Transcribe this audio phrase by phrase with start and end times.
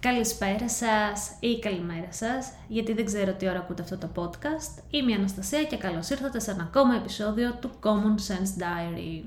[0.00, 4.82] Καλησπέρα σας ή καλημέρα σας, γιατί δεν ξέρω τι ώρα ακούτε αυτό το podcast.
[4.90, 9.24] Είμαι η Αναστασία και καλώς ήρθατε σε ένα ακόμα επεισόδιο του Common Sense Diary.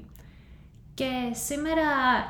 [0.94, 1.81] Και σήμερα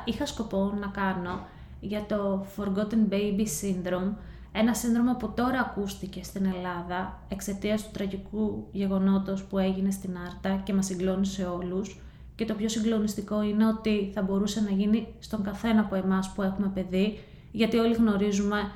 [0.04, 1.46] είχα σκοπό να κάνω
[1.80, 4.12] για το Forgotten Baby Syndrome,
[4.52, 10.60] ένα σύνδρομο που τώρα ακούστηκε στην Ελλάδα εξαιτίας του τραγικού γεγονότος που έγινε στην Άρτα
[10.64, 12.00] και μας συγκλώνησε όλους.
[12.34, 16.42] Και το πιο συγκλονιστικό είναι ότι θα μπορούσε να γίνει στον καθένα από εμάς που
[16.42, 17.18] έχουμε παιδί
[17.52, 18.70] γιατί όλοι γνωρίζουμε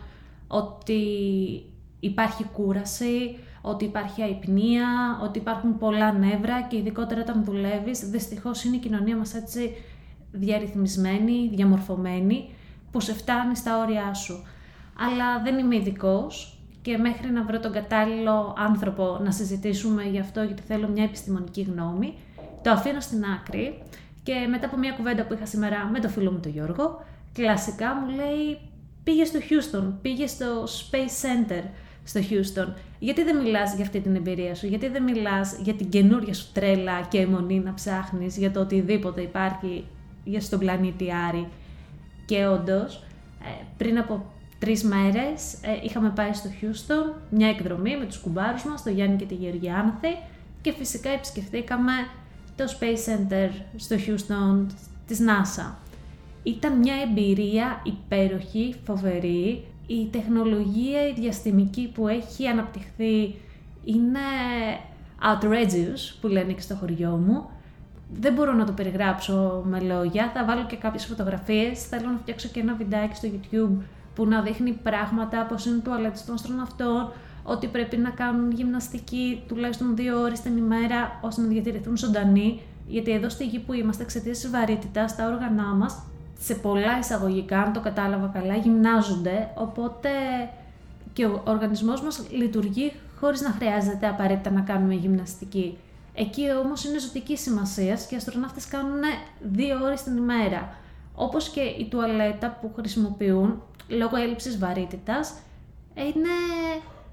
[0.47, 1.03] ότι
[2.01, 8.77] υπάρχει κούραση, ότι υπάρχει αϊπνία, ότι υπάρχουν πολλά νεύρα και ειδικότερα όταν δουλεύεις, δυστυχώς είναι
[8.77, 9.75] η κοινωνία μας έτσι
[10.33, 12.51] διαρρυθμισμένη, διαμορφωμένη,
[12.91, 14.47] που σε φτάνει στα όρια σου.
[14.99, 20.43] Αλλά δεν είμαι ειδικός και μέχρι να βρω τον κατάλληλο άνθρωπο να συζητήσουμε γι' αυτό,
[20.43, 22.15] γιατί θέλω μια επιστημονική γνώμη,
[22.63, 23.83] το αφήνω στην άκρη
[24.23, 27.95] και μετά από μια κουβέντα που είχα σήμερα με το φίλο μου τον Γιώργο, κλασικά
[27.95, 28.59] μου λέει
[29.07, 31.63] πήγε στο Houston, πήγε στο Space Center
[32.05, 32.73] στο Houston.
[32.99, 36.47] Γιατί δεν μιλάς για αυτή την εμπειρία σου, γιατί δεν μιλάς για την καινούρια σου
[36.53, 39.85] τρέλα και αιμονή να ψάχνεις για το οτιδήποτε υπάρχει
[40.25, 41.49] για στον πλανήτη Άρη;
[42.25, 43.05] Και όντως,
[43.43, 44.25] ε, πριν από
[44.59, 49.17] τρεις μέρες ε, είχαμε πάει στο Houston, μια εκδρομή με τους κουμπάρους μας, το Γιάννη
[49.17, 50.19] και τη Γεωργιάνθη
[50.61, 51.93] και φυσικά επισκεφτήκαμε
[52.57, 54.67] το Space Center στο Houston
[55.07, 55.86] της NASA.
[56.47, 59.65] Ήταν μια εμπειρία υπέροχη, φοβερή.
[59.87, 63.35] Η τεχνολογία, η διαστημική που έχει αναπτυχθεί
[63.85, 64.19] είναι
[65.23, 67.51] outrageous, που λένε και στο χωριό μου.
[68.13, 72.49] Δεν μπορώ να το περιγράψω με λόγια, θα βάλω και κάποιες φωτογραφίες, θέλω να φτιάξω
[72.49, 73.83] και ένα βιντεάκι στο YouTube
[74.15, 79.97] που να δείχνει πράγματα, πώς είναι τουαλέτες των αστροναυτών, ότι πρέπει να κάνουν γυμναστική τουλάχιστον
[79.97, 84.39] δύο ώρες την ημέρα ώστε να διατηρηθούν ζωντανοί, γιατί εδώ στη γη που είμαστε εξαιτίας
[84.39, 86.03] της βαρύτητας, τα όργανά μας
[86.39, 90.09] σε πολλά εισαγωγικά, αν το κατάλαβα καλά, γυμνάζονται, οπότε
[91.13, 95.79] και ο οργανισμός μας λειτουργεί χωρίς να χρειάζεται απαραίτητα να κάνουμε γυμναστική.
[96.15, 99.01] Εκεί όμως είναι ζωτική σημασία και οι αστροναύτες κάνουν
[99.41, 100.77] δύο ώρες την ημέρα.
[101.15, 105.35] Όπως και η τουαλέτα που χρησιμοποιούν λόγω έλλειψης βαρύτητας
[105.95, 106.35] είναι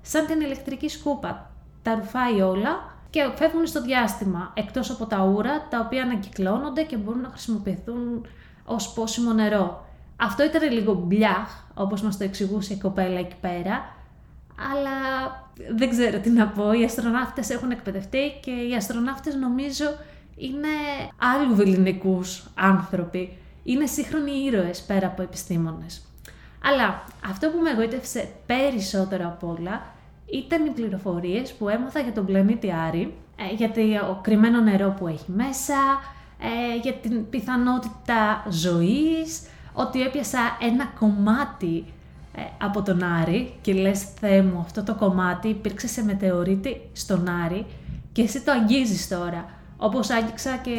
[0.01, 1.51] σαν την ηλεκτρική σκούπα.
[1.83, 6.97] Τα ρουφάει όλα και φεύγουν στο διάστημα, εκτός από τα ούρα τα οποία ανακυκλώνονται και
[6.97, 8.25] μπορούν να χρησιμοποιηθούν
[8.65, 9.85] ως πόσιμο νερό.
[10.15, 13.95] Αυτό ήταν λίγο μπλιάχ, όπως μας το εξηγούσε η κοπέλα εκεί πέρα,
[14.71, 14.91] αλλά
[15.75, 16.73] δεν ξέρω τι να πω.
[16.73, 19.85] Οι αστροναύτες έχουν εκπαιδευτεί και οι αστροναύτες νομίζω
[20.37, 20.67] είναι
[21.17, 23.37] άλλου βεληνικούς άνθρωποι.
[23.63, 26.01] Είναι σύγχρονοι ήρωες πέρα από επιστήμονες.
[26.63, 29.81] Αλλά αυτό που με εγωίτευσε περισσότερο απ' όλα
[30.25, 35.07] ήταν οι πληροφορίες που έμαθα για τον πλανήτη Άρη, ε, για το κρυμμένο νερό που
[35.07, 35.75] έχει μέσα,
[36.43, 39.41] ε, για την πιθανότητα ζωής,
[39.73, 41.85] ότι έπιασα ένα κομμάτι
[42.35, 47.27] ε, από τον Άρη και λες Θεέ μου αυτό το κομμάτι υπήρξε σε μετεωρίτη στον
[47.45, 47.65] Άρη
[48.11, 49.45] και εσύ το αγγίζεις τώρα.
[49.77, 50.75] Όπως άγγιξα και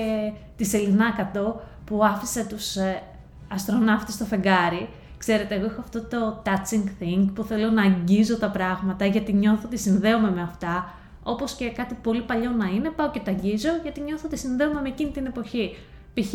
[0.57, 3.03] τη Σελινά Κατώ που άφησε τους ε,
[3.49, 4.89] αστροναύτες στο φεγγάρι.
[5.19, 9.63] Ξέρετε, εγώ έχω αυτό το touching thing που θέλω να αγγίζω τα πράγματα γιατί νιώθω
[9.65, 13.69] ότι συνδέομαι με αυτά Όπως και κάτι πολύ παλιό να είναι, πάω και τα αγγίζω
[13.83, 15.77] γιατί νιώθω ότι συνδέομαι με εκείνη την εποχή.
[16.15, 16.33] Π.χ.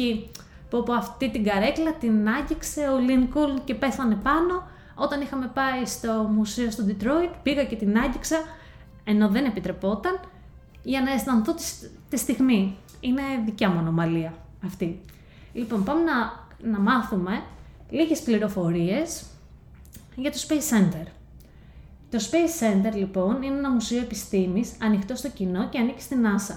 [0.70, 4.68] που από αυτή την καρέκλα την άγγιξε ο Λίνκολν και πέθανε πάνω.
[4.96, 8.38] Όταν είχαμε πάει στο μουσείο στο Detroit, πήγα και την άγγιξα,
[9.04, 10.20] ενώ δεν επιτρεπόταν,
[10.84, 11.56] για να αισθανθώ
[12.10, 12.78] τη, στιγμή.
[13.00, 14.34] Είναι δικιά μου ανομαλία
[14.66, 15.02] αυτή.
[15.54, 17.42] Λοιπόν, πάμε να, να μάθουμε
[17.90, 19.24] λίγες πληροφορίες
[20.16, 21.06] για το Space Center.
[22.10, 26.56] Το Space Center λοιπόν είναι ένα μουσείο επιστήμης ανοιχτό στο κοινό και ανήκει στην NASA.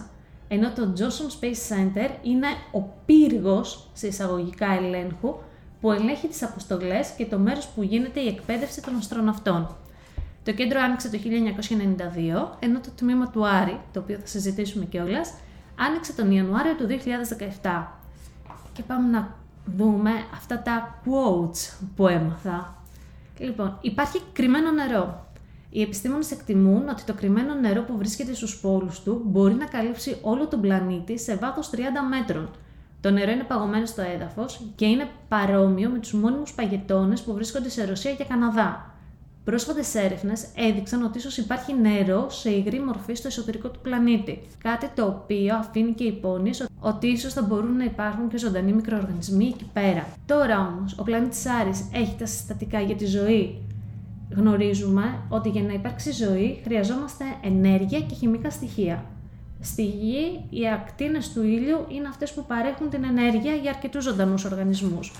[0.48, 5.34] Ενώ το Johnson Space Center είναι ο πύργος σε εισαγωγικά ελέγχου
[5.80, 9.76] που ελέγχει τις αποστολές και το μέρος που γίνεται η εκπαίδευση των αστροναυτών.
[10.44, 15.34] Το κέντρο άνοιξε το 1992, ενώ το τμήμα του Άρη, το οποίο θα συζητήσουμε κιόλας,
[15.78, 16.86] άνοιξε τον Ιανουάριο του
[17.62, 17.86] 2017.
[18.72, 19.34] Και πάμε να
[19.76, 22.76] δούμε αυτά τα quotes που έμαθα.
[23.38, 25.21] Λοιπόν, υπάρχει κρυμμένο νερό.
[25.74, 30.16] Οι επιστήμονες εκτιμούν ότι το κρυμμένο νερό που βρίσκεται στους πόλους του μπορεί να καλύψει
[30.22, 31.76] όλο τον πλανήτη σε βάθος 30
[32.10, 32.50] μέτρων.
[33.00, 37.68] Το νερό είναι παγωμένο στο έδαφος και είναι παρόμοιο με τους μόνιμους παγετώνες που βρίσκονται
[37.68, 38.94] σε Ρωσία και Καναδά.
[39.44, 44.40] Πρόσφατες έρευνες έδειξαν ότι ίσως υπάρχει νερό σε υγρή μορφή στο εσωτερικό του πλανήτη.
[44.58, 49.46] Κάτι το οποίο αφήνει και υπόνοιες ότι ίσως θα μπορούν να υπάρχουν και ζωντανοί μικροοργανισμοί
[49.46, 50.06] εκεί πέρα.
[50.26, 53.58] Τώρα όμως, ο πλανήτης Άρης έχει τα συστατικά για τη ζωή.
[54.36, 59.04] Γνωρίζουμε ότι για να υπάρξει ζωή χρειαζόμαστε ενέργεια και χημικά στοιχεία.
[59.60, 64.44] Στη Γη, οι ακτίνες του ήλιου είναι αυτές που παρέχουν την ενέργεια για αρκετούς ζωντανούς
[64.44, 65.12] οργανισμούς.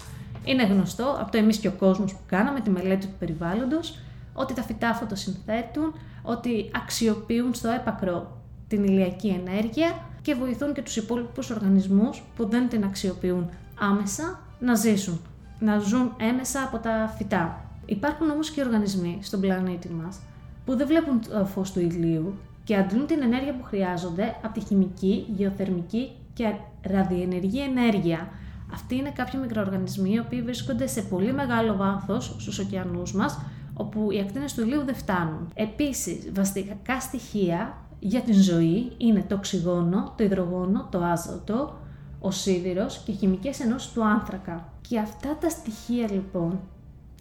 [0.45, 3.99] Είναι γνωστό από το εμείς και ο κόσμος που κάναμε τη μελέτη του περιβάλλοντος
[4.35, 8.37] ότι τα φυτά φωτοσυνθέτουν, ότι αξιοποιούν στο έπακρο
[8.69, 13.49] την ηλιακή ενέργεια και βοηθούν και τους υπόλοιπους οργανισμούς που δεν την αξιοποιούν
[13.79, 15.21] άμεσα να ζήσουν,
[15.59, 17.72] να ζουν έμεσα από τα φυτά.
[17.87, 20.21] Υπάρχουν όμως και οργανισμοί στον πλανήτη μας
[20.65, 22.35] που δεν βλέπουν το φως του ηλίου
[22.65, 28.29] και αντλούν την ενέργεια που χρειάζονται από τη χημική, γεωθερμική και ραδιενεργή ενέργεια.
[28.73, 33.39] Αυτοί είναι κάποιοι μικροοργανισμοί οι οποίοι βρίσκονται σε πολύ μεγάλο βάθος στους ωκεανούς μας
[33.75, 35.49] όπου οι ακτίνες του ηλίου δεν φτάνουν.
[35.55, 41.79] Επίσης, βασικά στοιχεία για την ζωή είναι το οξυγόνο, το υδρογόνο, το άζωτο,
[42.21, 44.69] ο σίδηρος και χημικές ενώσεις του άνθρακα.
[44.89, 46.61] Και αυτά τα στοιχεία λοιπόν,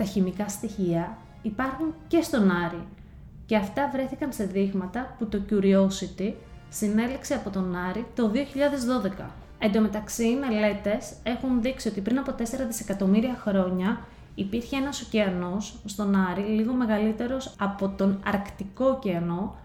[0.02, 2.84] τα χημικά στοιχεία, υπάρχουν και στον Άρη.
[3.46, 6.34] Και αυτά βρέθηκαν σε δείγματα που το Curiosity
[6.70, 8.32] συνέλεξε από τον Άρη το
[9.20, 9.30] 2012.
[9.60, 14.06] Εν τω μεταξύ, οι μελέτες έχουν δείξει ότι πριν από 4 δισεκατομμύρια χρόνια
[14.36, 19.56] υπήρχε ένας ωκεανός στον Άρη, λίγο μεγαλύτερος από τον Αρκτικό ωκεανό,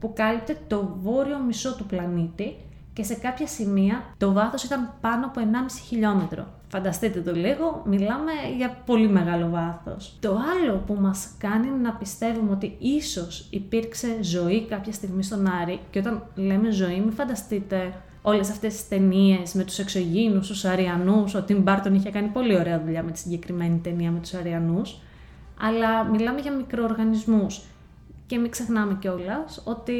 [0.00, 2.56] που κάλυπτε το βόρειο μισό του πλανήτη
[2.92, 5.46] και σε κάποια σημεία το βάθος ήταν πάνω από 1,5
[5.88, 6.46] χιλιόμετρο.
[6.68, 10.16] Φανταστείτε το λίγο, μιλάμε για πολύ μεγάλο βάθος.
[10.20, 15.80] Το άλλο που μας κάνει να πιστεύουμε ότι ίσως υπήρξε ζωή κάποια στιγμή στον Άρη
[15.90, 17.92] και όταν λέμε ζωή μην φανταστείτε
[18.22, 22.56] όλες αυτές τις ταινίες με τους εξωγήινους, τους Αριανούς, ο Τιμ Μπάρτον είχε κάνει πολύ
[22.56, 25.00] ωραία δουλειά με τη συγκεκριμένη ταινία με τους Αριανούς,
[25.60, 27.62] αλλά μιλάμε για μικροοργανισμούς.
[28.26, 29.94] Και μην ξεχνάμε κιόλας ότι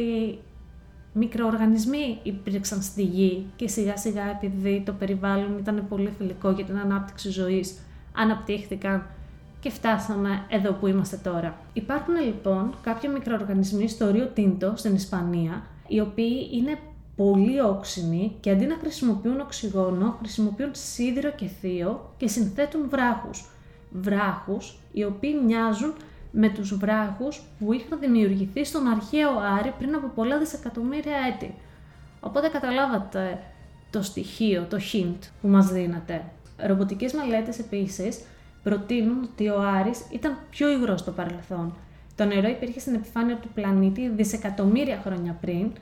[1.12, 6.78] μικροοργανισμοί υπήρξαν στη γη και σιγά σιγά επειδή το περιβάλλον ήταν πολύ φιλικό για την
[6.78, 7.78] ανάπτυξη ζωής,
[8.16, 9.06] αναπτύχθηκαν
[9.60, 11.58] και φτάσαμε εδώ που είμαστε τώρα.
[11.72, 16.78] Υπάρχουν λοιπόν κάποιοι μικροοργανισμοί στο Ρίο Τίντο στην Ισπανία, οι οποίοι είναι
[17.16, 23.48] πολύ όξινοι και αντί να χρησιμοποιούν οξυγόνο, χρησιμοποιούν σίδηρο και θείο και συνθέτουν βράχους.
[23.90, 25.92] Βράχους οι οποίοι μοιάζουν
[26.32, 31.54] με τους βράχους που είχαν δημιουργηθεί στον αρχαίο Άρη πριν από πολλά δισεκατομμύρια έτη.
[32.20, 33.42] Οπότε καταλάβατε
[33.90, 36.24] το στοιχείο, το hint που μας δίνατε.
[36.56, 38.20] Ρομποτικές μελέτες επίσης
[38.62, 41.74] προτείνουν ότι ο Άρης ήταν πιο υγρός στο παρελθόν.
[42.16, 45.72] Το νερό υπήρχε στην επιφάνεια του πλανήτη δισεκατομμύρια χρόνια πριν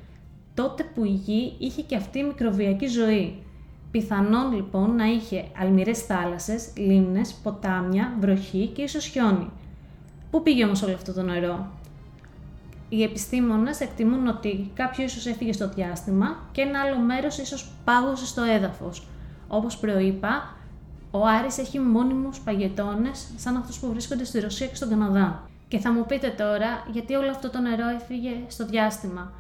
[0.55, 3.43] τότε που η Γη είχε και αυτή μικροβιακή ζωή.
[3.91, 9.51] Πιθανόν λοιπόν να είχε αλμυρές θάλασσες, λίμνες, ποτάμια, βροχή και ίσως χιόνι.
[10.31, 11.67] Πού πήγε όμως όλο αυτό το νερό;
[12.89, 18.27] Οι επιστήμονες εκτιμούν ότι κάποιο ίσως έφυγε στο διάστημα και ένα άλλο μέρος ίσως πάγωσε
[18.27, 19.07] στο έδαφος.
[19.49, 20.55] Όπως προείπα,
[21.11, 25.49] ο Άρης έχει μόνιμους παγετώνες σαν αυτούς που βρίσκονται στη Ρωσία και στον Καναδά.
[25.69, 29.33] Και θα μου πείτε τώρα γιατί όλο αυτό το νερό έφυγε στο διάστημα;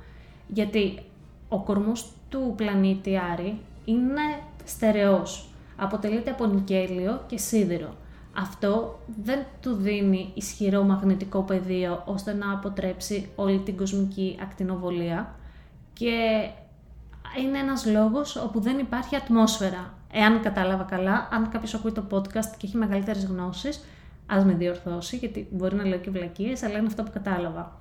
[0.48, 1.02] Γιατί
[1.48, 4.22] ο κορμός του πλανήτη Άρη είναι
[4.64, 5.48] στερεός.
[5.76, 7.94] Αποτελείται από νικέλιο και σίδηρο.
[8.36, 15.34] Αυτό δεν του δίνει ισχυρό μαγνητικό πεδίο ώστε να αποτρέψει όλη την κοσμική ακτινοβολία
[15.92, 16.48] και
[17.44, 19.94] είναι ένας λόγος όπου δεν υπάρχει ατμόσφαιρα.
[20.12, 23.84] Εάν κατάλαβα καλά, αν κάποιος ακούει το podcast και έχει μεγαλύτερες γνώσεις,
[24.26, 27.76] ας με διορθώσει, γιατί μπορεί να λέω και βλακίες, αλλά είναι αυτό που κατάλαβα.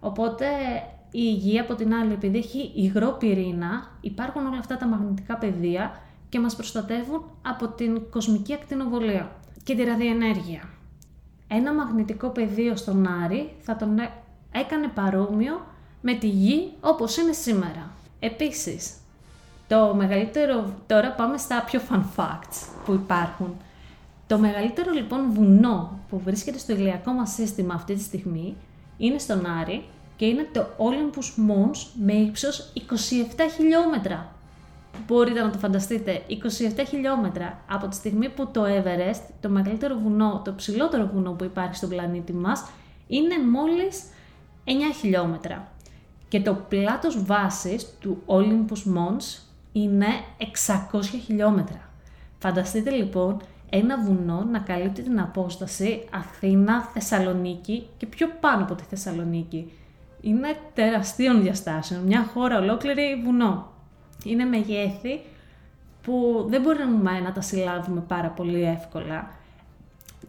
[0.00, 0.46] Οπότε
[1.10, 6.00] η υγεία από την άλλη, επειδή έχει υγρό πυρήνα, υπάρχουν όλα αυτά τα μαγνητικά πεδία
[6.28, 9.30] και μας προστατεύουν από την κοσμική ακτινοβολία
[9.64, 10.68] και τη ραδιενέργεια.
[11.48, 13.98] Ένα μαγνητικό πεδίο στον Άρη θα τον
[14.52, 15.66] έκανε παρόμοιο
[16.00, 17.90] με τη Γη όπως είναι σήμερα.
[18.18, 18.94] Επίσης,
[19.68, 23.56] το μεγαλύτερο, τώρα πάμε στα πιο fun facts που υπάρχουν.
[24.26, 28.56] Το μεγαλύτερο λοιπόν βουνό που βρίσκεται στο ηλιακό μας σύστημα αυτή τη στιγμή
[28.98, 29.84] είναι στον Άρη
[30.16, 32.92] και είναι το Olympus Mons με ύψος 27
[33.56, 34.33] χιλιόμετρα.
[35.06, 40.42] Μπορείτε να το φανταστείτε, 27 χιλιόμετρα από τη στιγμή που το Everest, το μεγαλύτερο βουνό,
[40.44, 42.66] το ψηλότερο βουνό που υπάρχει στον πλανήτη μας,
[43.06, 44.02] είναι μόλις
[44.64, 44.70] 9
[45.00, 45.68] χιλιόμετρα.
[46.28, 50.06] Και το πλάτος βάσης του Olympus Mons είναι
[50.92, 51.90] 600 χιλιόμετρα.
[52.38, 59.72] Φανταστείτε λοιπόν ένα βουνό να καλύπτει την απόσταση Αθήνα-Θεσσαλονίκη και πιο πάνω από τη Θεσσαλονίκη
[60.20, 63.72] είναι τεραστίων διαστάσεων, μια χώρα ολόκληρη βουνό.
[64.24, 65.20] Είναι μεγέθη
[66.02, 69.30] που δεν μπορούμε να τα συλλάβουμε πάρα πολύ εύκολα.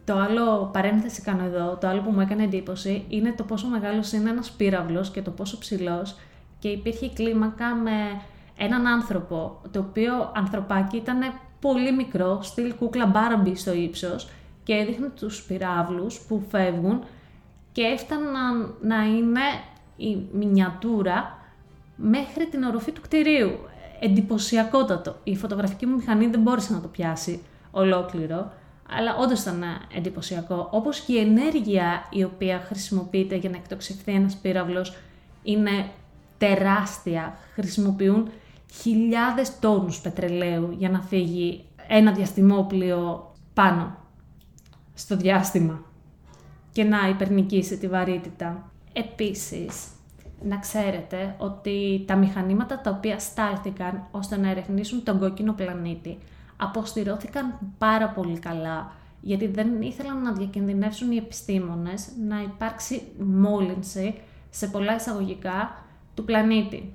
[0.04, 4.12] Το άλλο, παρένθεση κάνω εδώ, το άλλο που μου έκανε εντύπωση είναι το πόσο μεγάλος
[4.12, 6.16] είναι ένας πύραυλος και το πόσο ψηλός
[6.58, 8.20] και υπήρχε κλίμακα με
[8.56, 11.18] έναν άνθρωπο, το οποίο ανθρωπάκι ήταν
[11.60, 14.28] πολύ μικρό, στυλ κούκλα μπάραμπι στο ύψος
[14.64, 17.04] και έδειχνε τους πυράβλους που φεύγουν
[17.72, 19.40] και έφταναν να είναι
[19.96, 21.38] η μινιατούρα
[21.96, 23.58] μέχρι την οροφή του κτηρίου.
[24.00, 25.16] Εντυπωσιακότατο.
[25.24, 28.52] Η φωτογραφική μου μηχανή δεν μπόρεσε να το πιάσει ολόκληρο,
[28.90, 29.62] αλλά όντως ήταν
[29.96, 30.68] εντυπωσιακό.
[30.72, 34.96] Όπως και η ενέργεια η οποία χρησιμοποιείται για να εκτοξευθεί ένας πύραυλος
[35.42, 35.90] είναι
[36.38, 37.36] τεράστια.
[37.54, 38.28] Χρησιμοποιούν
[38.72, 43.96] χιλιάδες τόνους πετρελαίου για να φύγει ένα διαστημόπλιο πάνω
[44.94, 45.80] στο διάστημα
[46.72, 48.70] και να υπερνικήσει τη βαρύτητα.
[48.92, 49.88] Επίσης,
[50.42, 56.18] να ξέρετε ότι τα μηχανήματα τα οποία στάλθηκαν ώστε να ερευνήσουν τον κόκκινο πλανήτη
[56.56, 64.14] αποστηρώθηκαν πάρα πολύ καλά γιατί δεν ήθελαν να διακινδυνεύσουν οι επιστήμονες να υπάρξει μόλυνση
[64.50, 66.94] σε πολλά εισαγωγικά του πλανήτη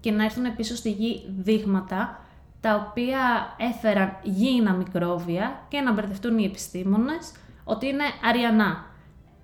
[0.00, 2.20] και να έρθουν πίσω στη γη δείγματα
[2.60, 3.20] τα οποία
[3.58, 7.32] έφεραν γήινα μικρόβια και να μπερδευτούν οι επιστήμονες
[7.64, 8.86] ότι είναι αριανά.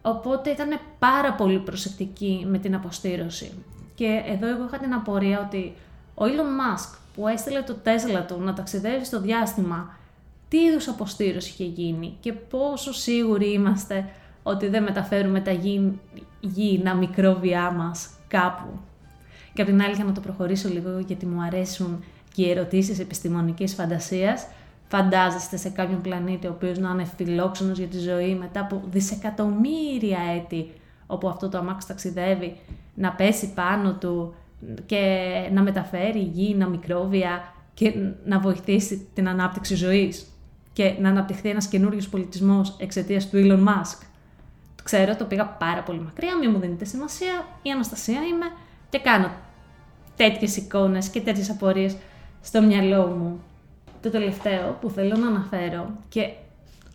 [0.07, 3.53] Οπότε ήταν πάρα πολύ προσεκτικοί με την αποστήρωση.
[3.95, 5.73] Και εδώ εγώ είχα την απορία ότι
[6.15, 9.97] ο Elon Musk που έστειλε το Tesla του να ταξιδεύει στο διάστημα,
[10.49, 14.09] τι είδους αποστήρωση είχε γίνει και πόσο σίγουροι είμαστε
[14.43, 15.59] ότι δεν μεταφέρουμε τα
[16.41, 18.69] γήινα μικρόβια μας κάπου.
[19.55, 22.99] Και απ' την άλλη, για να το προχωρήσω λίγο, γιατί μου αρέσουν και οι ερωτήσεις
[22.99, 24.47] επιστημονικής φαντασίας,
[24.97, 30.19] φαντάζεστε σε κάποιον πλανήτη ο οποίος να είναι φιλόξενος για τη ζωή μετά από δισεκατομμύρια
[30.37, 30.73] έτη
[31.07, 32.57] όπου αυτό το αμάξι ταξιδεύει,
[32.95, 34.35] να πέσει πάνω του
[34.87, 40.27] και να μεταφέρει γήινα μικρόβια και να βοηθήσει την ανάπτυξη ζωής
[40.73, 44.07] και να αναπτυχθεί ένας καινούριο πολιτισμός εξαιτίας του Elon Musk.
[44.83, 48.47] Ξέρω, το πήγα πάρα πολύ μακριά, μην μου δίνετε σημασία, η Αναστασία είμαι
[48.89, 49.31] και κάνω
[50.17, 51.97] τέτοιες εικόνες και τέτοιες απορίες
[52.43, 53.41] στο μυαλό μου.
[54.05, 56.31] Το τελευταίο που θέλω να αναφέρω και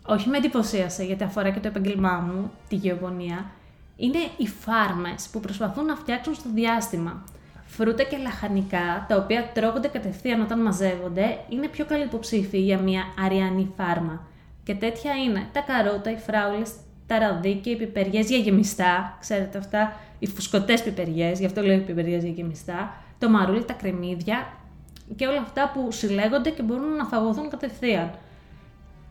[0.06, 3.50] όχι με εντυπωσίασε γιατί αφορά και το επαγγελμά μου, τη γεωπονία,
[3.96, 7.24] είναι οι φάρμες που προσπαθούν να φτιάξουν στο διάστημα.
[7.66, 13.02] Φρούτα και λαχανικά, τα οποία τρώγονται κατευθείαν όταν μαζεύονται, είναι πιο καλή υποψήφοι για μια
[13.24, 14.26] αριανή φάρμα.
[14.64, 16.72] Και τέτοια είναι τα καρότα, οι φράουλες,
[17.06, 22.22] τα ραδίκια, οι πιπεριές για γεμιστά, ξέρετε αυτά, οι φουσκωτές πιπεριές, γι' αυτό λέω πιπεριές
[22.22, 24.46] για γεμιστά, το μαρούλι, τα κρεμμύδια
[25.16, 28.10] και όλα αυτά που συλλέγονται και μπορούν να φαγωθούν κατευθείαν.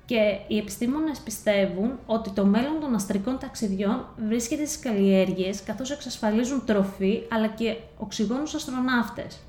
[0.05, 6.65] Και οι επιστήμονες πιστεύουν ότι το μέλλον των αστρικών ταξιδιών βρίσκεται στις καλλιέργειες καθώς εξασφαλίζουν
[6.65, 9.39] τροφή αλλά και οξυγόνους στους αστροναύτες.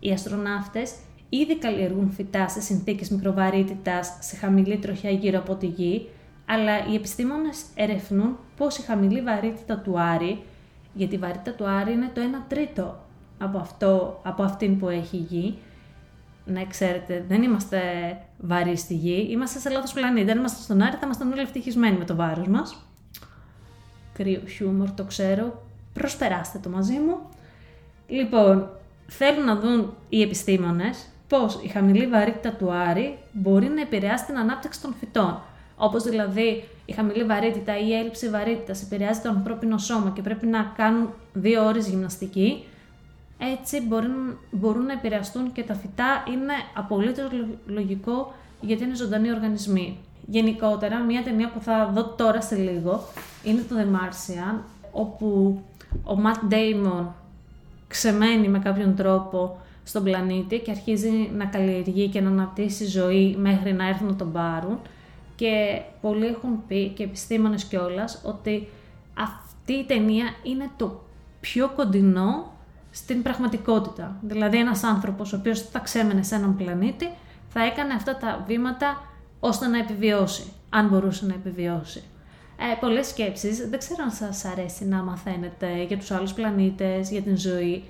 [0.00, 0.94] Οι αστροναύτες
[1.28, 6.08] ήδη καλλιεργούν φυτά σε συνθήκες μικροβαρύτητας σε χαμηλή τροχιά γύρω από τη γη,
[6.46, 10.42] αλλά οι επιστήμονες ερευνούν πώς η χαμηλή βαρύτητα του Άρη,
[10.94, 13.00] γιατί η βαρύτητα του Άρη είναι το 1 τρίτο
[13.38, 15.58] από, αυτό, από αυτήν που έχει η Γη.
[16.50, 17.80] Να ξέρετε, δεν είμαστε
[18.38, 20.30] βαρύ στη Γη, είμαστε σε λάθος πλανήτη.
[20.30, 22.76] Αν είμαστε στον Άρη θα ήμασταν όλοι ευτυχισμένοι με το βάρος μας.
[24.12, 25.62] Κρύο χιούμορ, το ξέρω.
[25.92, 27.18] Προσπεράστε το μαζί μου.
[28.06, 28.70] Λοιπόν,
[29.06, 34.38] θέλουν να δουν οι επιστήμονες πώς η χαμηλή βαρύτητα του Άρη μπορεί να επηρεάσει την
[34.38, 35.40] ανάπτυξη των φυτών.
[35.76, 40.46] Όπως δηλαδή η χαμηλή βαρύτητα ή η έλλειψη βαρύτητας επηρεάζει το ανθρώπινο σώμα και πρέπει
[40.46, 42.64] να κάνουν δύο ώρες γυμναστική,
[43.38, 47.30] έτσι μπορούν, μπορούν να επηρεαστούν και τα φυτά είναι απολύτως
[47.66, 49.98] λογικό γιατί είναι ζωντανοί οργανισμοί.
[50.26, 53.04] Γενικότερα, μια ταινία που θα δω τώρα σε λίγο
[53.44, 54.60] είναι το The Martian,
[54.92, 55.60] όπου
[56.04, 57.06] ο Matt Damon
[57.88, 63.72] ξεμένει με κάποιον τρόπο στον πλανήτη και αρχίζει να καλλιεργεί και να αναπτύσσει ζωή μέχρι
[63.72, 64.78] να έρθουν να τον πάρουν.
[65.36, 68.68] Και πολλοί έχουν πει, και επιστήμονες κιόλας, ότι
[69.14, 71.00] αυτή η ταινία είναι το
[71.40, 72.52] πιο κοντινό
[72.98, 74.16] στην πραγματικότητα.
[74.20, 77.08] Δηλαδή ένας άνθρωπος ο οποίος θα ξέμενε σε έναν πλανήτη
[77.48, 79.02] θα έκανε αυτά τα βήματα
[79.40, 82.02] ώστε να επιβιώσει, αν μπορούσε να επιβιώσει.
[82.56, 87.22] Ε, πολλές σκέψεις, δεν ξέρω αν σας αρέσει να μαθαίνετε για τους άλλους πλανήτες, για
[87.22, 87.84] την ζωή.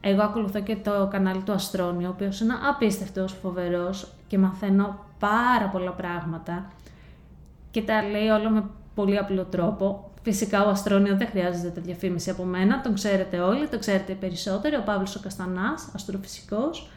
[0.00, 5.68] Εγώ ακολουθώ και το κανάλι του Αστρόνιο, ο οποίος είναι απίστευτος, φοβερός και μαθαίνω πάρα
[5.72, 6.70] πολλά πράγματα
[7.70, 8.64] και τα λέει όλα με
[8.94, 10.07] πολύ απλό τρόπο.
[10.22, 14.84] Φυσικά ο Αστρόνιο δεν χρειάζεται διαφήμιση από μένα, τον ξέρετε όλοι, τον ξέρετε περισσότερο, ο
[14.84, 16.90] Παύλος ο Καστανάς, αστροφυσικός.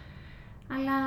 [0.78, 0.98] Αλλά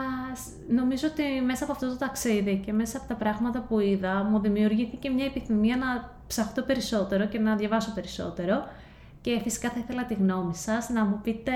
[0.68, 4.40] νομίζω ότι μέσα από αυτό το ταξίδι και μέσα από τα πράγματα που είδα μου
[4.40, 8.64] δημιουργήθηκε μια επιθυμία να ψαχτώ περισσότερο και να διαβάσω περισσότερο.
[9.21, 11.52] Και φυσικά θα ήθελα τη γνώμη σας να μου πείτε,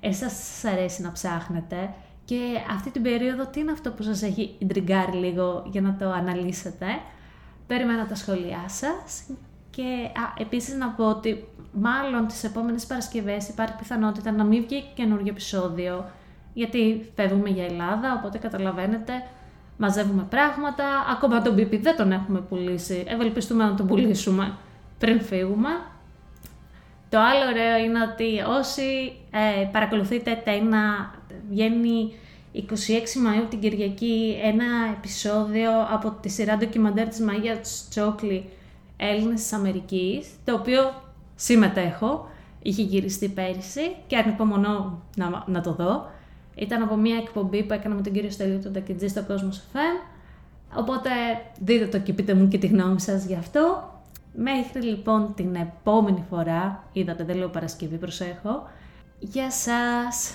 [0.00, 2.38] εσάς σας αρέσει να ψάχνετε; Και
[2.70, 6.86] αυτή την περίοδο τι είναι αυτό που σας έχει ιντριγκάρει λίγο για να το αναλύσετε;
[7.66, 9.24] Περιμένω τα σχόλιά σας
[9.76, 9.82] και
[10.20, 15.30] α, επίσης να πω ότι μάλλον τις επόμενες Παρασκευές υπάρχει πιθανότητα να μην βγει καινούργιο
[15.30, 16.04] επεισόδιο
[16.54, 19.12] γιατί φεύγουμε για Ελλάδα, οπότε καταλαβαίνετε
[19.76, 24.54] μαζεύουμε πράγματα, ακόμα τον BP δεν τον έχουμε πουλήσει, ευελπιστούμε να τον πουλήσουμε
[24.98, 25.68] πριν φύγουμε.
[27.08, 31.14] Το άλλο ωραίο είναι ότι όσοι ε, παρακολουθείτε τένα,
[31.50, 32.12] βγαίνει
[32.54, 34.64] 26 Μαΐου την Κυριακή ένα
[34.96, 37.60] επεισόδιο από τη σειρά ντοκιμαντέρ της Μαγία
[37.90, 38.48] Τσόκλη
[39.10, 41.02] Έλληνες της Αμερικής, το οποίο
[41.34, 42.28] συμμετέχω,
[42.62, 46.10] είχε γυριστεί πέρυσι και ανυπομονώ να, να το δω.
[46.54, 50.06] Ήταν από μια εκπομπή που έκανα με τον κύριο Στέλιο τον Τακιτζή στο Κόσμος FM.
[50.76, 51.10] Οπότε
[51.60, 53.90] δείτε το και πείτε μου και τη γνώμη σας γι' αυτό.
[54.34, 58.68] Μέχρι λοιπόν την επόμενη φορά, είδατε δεν λέω Παρασκευή, προσέχω.
[59.18, 60.34] Γεια σας!